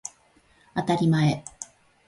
[0.73, 1.45] あたりまえ